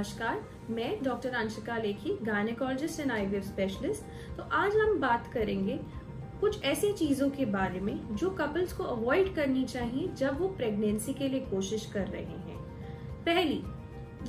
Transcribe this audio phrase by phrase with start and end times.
[0.00, 0.38] नमस्कार,
[0.70, 5.78] मैं doctor Anshika Lekhi gynaecologist and IVF specialist तो आज हम बात करेंगे
[6.40, 11.14] कुछ ऐसी चीज़ों के बारे में जो कपल्स को अवॉइड करनी चाहिए जब वो प्रेगनेंसी
[11.14, 12.56] के लिए कोशिश कर रहे हैं।
[13.26, 13.60] पहली,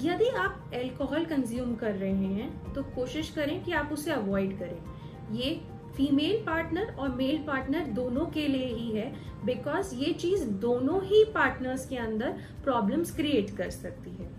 [0.02, 5.34] यदि आप एल्कोहल कंज्यूम कर रहे हैं तो कोशिश करें कि आप उसे अवॉइड करें।
[5.36, 5.60] ये
[5.96, 9.12] फीमेल पार्टनर और मेल पार्टनर दोनों के लिए ही है
[9.46, 14.31] बिकॉज़ ये चीज़ दोनों ही पार्टनर्स के अंदर प्रॉब्लम्स क्रिएट कर सकती है।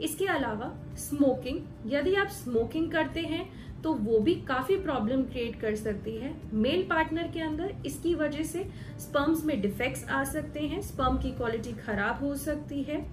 [0.00, 3.48] इसके अलावा स्मोकिंग यदि आप स्मोकिंग करते हैं
[3.82, 8.42] तो वो भी काफ़ी प्रॉब्लम क्रिएट कर सकती है। मेल पार्टनर के अंदर इसकी वजह
[8.44, 8.64] से
[9.00, 13.04] स्पर्म्स में डिफेक्ट्स आ सकते हैं स्पर्म की क्वालिटी खराब हो सकती है।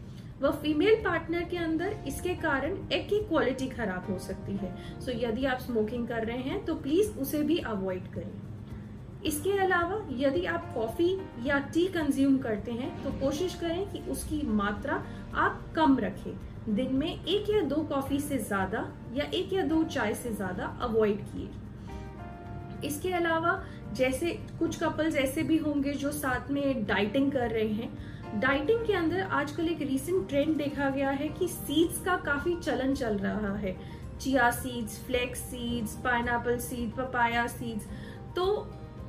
[0.42, 5.12] व फीमेल पार्टनर के अंदर इसके कारण एग की क्वालिटी खराब हो सकती है। सो
[5.12, 10.02] so, यदि आप स्मोकिंग कर रहे हैं तो प्लीज़ उसे भी अवॉइड करें। इसके अलावा
[10.18, 15.04] यदि आप कॉफ़ी या टी कंज्यूम करते हैं तो कोशिश करें कि उसकी मात्रा
[15.36, 16.34] आप कम रखें।
[16.70, 20.66] दिन में एक या दो कॉफ़ी से ज़्यादा या एक या दो चाय से ज़्यादा
[20.82, 21.50] अवॉइड किए।
[22.88, 23.62] इसके अलावा
[23.94, 28.94] जैसे कुछ कपल्स ऐसे भी होंगे जो साथ में डाइटिंग कर रहे हैं। डाइटिंग के
[28.94, 33.56] अंदर आजकल एक रीसेंट ट्रेंड देखा गया है कि सीड्स का काफ़ी चलन चल रहा
[33.56, 33.76] है।
[34.20, 37.86] Chia seeds flax seeds pineapple seed papaya seeds
[38.36, 38.46] तो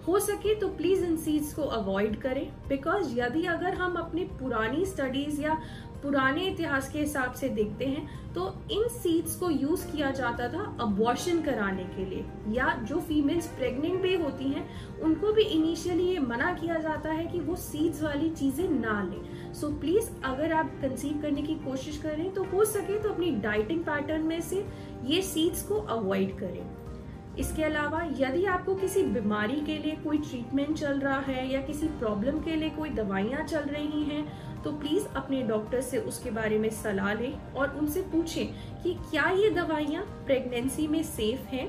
[0.06, 4.84] हो सके तो प्लीज़ इन सीड्स को अवॉइड करें बिकॉज़ यदि अगर हम अपनी पुरानी
[4.86, 5.58] स्टडीज़ या
[6.02, 10.64] पुराने इतिहास के हिसाब से देखते हैं तो इन सीड्स को यूज़ किया जाता था
[10.80, 12.24] अबॉर्शन कराने के लिए
[12.54, 14.66] या जो फीमेल्स प्रेग्नेंट भी होती हैं
[15.02, 19.52] उनको भी इनिशियली ये मना किया जाता है कि वो सीड्स वाली चीज़ें ना लें।
[19.54, 23.30] सो so, प्लीज़ अगर आप कंसीव करने की कोशिश करें तो हो सके तो अपनी
[23.42, 24.64] डाइटिंग पैटर्न में से
[25.06, 26.64] ये सीड्स को अवॉइड करें।
[27.38, 31.86] इसके अलावा, यदि आपको किसी बीमारी के लिए कोई ट्रीटमेंट चल रहा है या किसी
[32.00, 34.26] प्रॉब्लम के लिए कोई दवाइयाँ चल रही हैं
[34.62, 38.46] तो प्लीज़ अपने डॉक्टर से उसके बारे में सलाह लें और उनसे पूछें
[38.82, 41.68] कि क्या ये दवाइयाँ प्रेगनेंसी में सेफ़ हैं।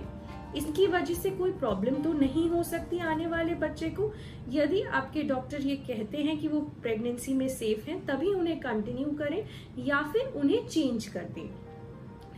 [0.55, 4.11] इसकी वजह से कोई प्रॉब्लम तो नहीं हो सकती आने वाले बच्चे को।
[4.49, 9.11] यदि आपके डॉक्टर ये कहते हैं कि वो प्रेगनेंसी में सेफ़ हैं, तभी उन्हें कंटिन्यू
[9.17, 9.45] करें
[9.79, 11.64] या फिर उन्हें चेंज कर दें।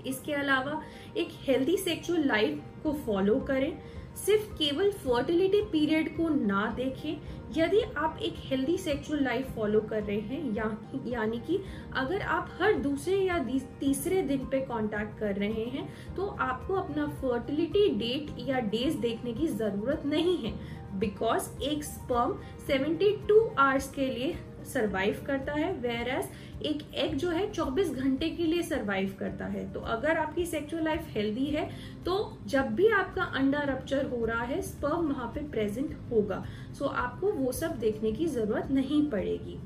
[0.06, 0.82] इसके अलावा
[1.18, 3.78] एक हेल्दी सेक्सुअल लाइफ को फॉलो करें।
[4.18, 7.18] सिर्फ़ केवल फर्टिलिटी पीरियड को ना देखें।
[7.58, 10.78] यदि आप एक हेल्दी सेक्सुअल लाइफ फॉलो कर रहे हैं, या
[11.08, 11.60] यानी कि
[11.96, 13.38] अगर आप हर दूसरे या
[13.80, 19.34] तीसरे दिन पे कांटेक्ट कर रहे हैं तो आपको अपना फर्टिलिटी डेट या डेज़ देखने
[19.34, 20.54] की ज़रूरत नहीं है।
[21.00, 22.38] बिकॉज़ एक स्पर्म
[22.68, 24.36] 72 आवर्स के लिए
[24.68, 29.46] सरवाइव करता है वेर एज एक एग जो है 24 घंटे के लिए सरवाइव करता
[29.46, 31.70] है। तो अगर आपकी सेक्सुअल लाइफ हेल्दी है
[32.06, 32.18] तो
[32.48, 36.92] जब भी आपका अंडा रप्चर हो रहा है स्पर्म वहाँ पे प्रेजेंट होगा। सो so,
[36.94, 39.60] आपको वो सब देखने की ज़रूरत नहीं पड़ेगी।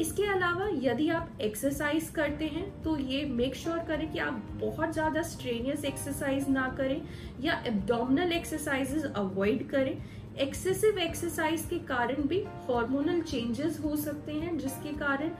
[0.00, 4.42] इसके अलावा यदि आप एक्सरसाइज करते हैं तो ये मेक श्योर sure करें कि आप
[4.60, 7.00] बहुत ज़्यादा स्ट्रेनियस एक्सरसाइज ना करें
[7.40, 9.96] या एब्डोमिनल एक्सरसाइजेस अवॉइड करें।
[10.40, 15.30] एक्सेसिव एक्सरसाइज के कारण भी हार्मोनल चेंजेस हो सकते हैं जिसके कारण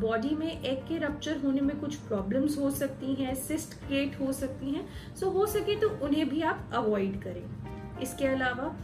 [0.00, 4.32] बॉडी में एग के रप्चर होने में कुछ प्रॉब्लम्स हो सकती हैं सिस्ट क्रिएट हो
[4.32, 8.74] सकती हैं। सो so, हो सके तो उन्हें भी आप अवॉइड करें। इसके अलावा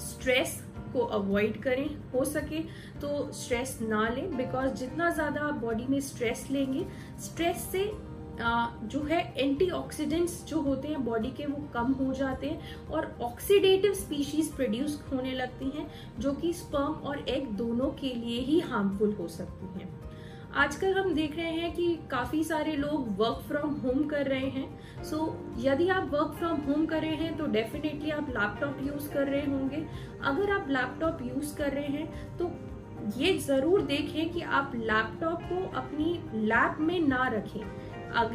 [0.00, 0.60] स्ट्रेस
[0.92, 2.60] को अवॉइड करें। हो सके
[3.00, 6.86] तो स्ट्रेस ना लें बिकॉज़ जितना ज़्यादा आप बॉडी में स्ट्रेस लेंगे
[7.20, 7.84] स्ट्रेस से
[8.84, 13.92] जो है एंटीऑक्सीडेंट्स जो होते हैं बॉडी के वो कम हो जाते हैं और ऑक्सीडेटिव
[13.94, 15.86] स्पीशीज प्रोड्यूस होने लगती हैं
[16.18, 19.90] जो कि स्पर्म और एग दोनों के लिए ही हार्मफुल हो सकती हैं।
[20.54, 25.02] आजकल हम देख रहे हैं कि काफ़ी सारे लोग वर्क फ्रॉम होम कर रहे हैं।
[25.02, 29.08] सो so, यदि आप वर्क फ्रॉम होम कर रहे हैं तो डेफिनेटली आप लैपटॉप यूज़
[29.12, 29.86] कर रहे होंगे।
[30.24, 32.50] अगर आप लैपटॉप यूज़ कर रहे हैं तो
[33.16, 37.60] ये ज़रूर देखें कि आप लैपटॉप को अपनी लैब में ना रखें।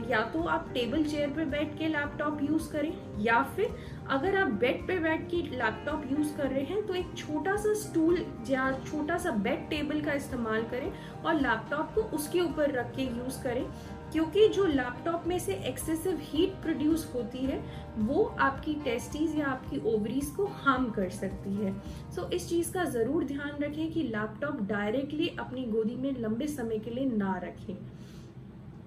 [0.09, 2.91] या तो आप टेबल चेयर पे बैठ के लैपटॉप यूज़ करें
[3.23, 3.75] या फिर
[4.09, 7.73] अगर आप बेड पे बैठ के लैपटॉप यूज़ कर रहे हैं तो एक छोटा सा
[7.73, 10.91] स्टूल या छोटा सा बेड टेबल का इस्तेमाल करें
[11.23, 13.65] और लैपटॉप को उसके ऊपर रख के यूज़ करें।
[14.11, 17.59] क्योंकि जो लैपटॉप में से एक्सेसिव हीट प्रोड्यूस होती है
[17.97, 21.73] वो आपकी टेस्टीज या आपकी ओवरीज को हार्म कर सकती है।
[22.11, 26.47] सो so, इस चीज़ का ज़रूर ध्यान रखें कि लैपटॉप डायरेक्टली अपनी गोदी में लंबे
[26.47, 27.75] समय के लिए ना रखें।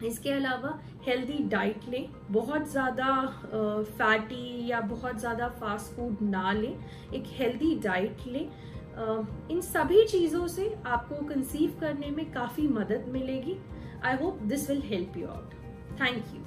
[0.04, 3.14] इसके अलावा हेल्दी डाइट लें, बहुत ज़्यादा
[3.90, 6.74] फैटी या बहुत ज़्यादा फास्ट फ़ूड ना लें,
[7.14, 8.46] एक हेल्दी डाइट लें।
[9.50, 13.56] इन सभी चीज़ों से आपको कंसीव करने में काफ़ी मदद मिलेगी।
[14.04, 15.54] I hope this will help you out
[16.00, 16.42] thank you